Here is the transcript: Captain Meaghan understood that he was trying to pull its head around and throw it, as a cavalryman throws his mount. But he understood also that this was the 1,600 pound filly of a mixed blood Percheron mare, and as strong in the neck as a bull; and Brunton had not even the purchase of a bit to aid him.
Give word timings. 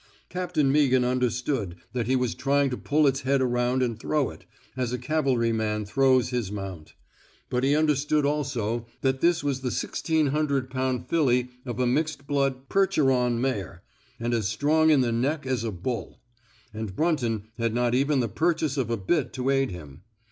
Captain 0.29 0.71
Meaghan 0.73 1.05
understood 1.05 1.75
that 1.93 2.07
he 2.07 2.15
was 2.15 2.33
trying 2.33 2.71
to 2.71 2.75
pull 2.75 3.05
its 3.05 3.21
head 3.21 3.39
around 3.39 3.83
and 3.83 3.99
throw 3.99 4.31
it, 4.31 4.45
as 4.75 4.91
a 4.91 4.97
cavalryman 4.97 5.85
throws 5.85 6.29
his 6.29 6.51
mount. 6.51 6.95
But 7.51 7.63
he 7.63 7.75
understood 7.75 8.25
also 8.25 8.87
that 9.01 9.21
this 9.21 9.43
was 9.43 9.59
the 9.61 9.67
1,600 9.67 10.71
pound 10.71 11.07
filly 11.07 11.51
of 11.67 11.79
a 11.79 11.85
mixed 11.85 12.25
blood 12.25 12.67
Percheron 12.67 13.39
mare, 13.39 13.83
and 14.19 14.33
as 14.33 14.47
strong 14.47 14.89
in 14.89 15.01
the 15.01 15.11
neck 15.11 15.45
as 15.45 15.63
a 15.63 15.69
bull; 15.71 16.19
and 16.73 16.95
Brunton 16.95 17.43
had 17.59 17.75
not 17.75 17.93
even 17.93 18.21
the 18.21 18.27
purchase 18.27 18.77
of 18.77 18.89
a 18.89 18.97
bit 18.97 19.31
to 19.33 19.51
aid 19.51 19.69
him. 19.69 20.01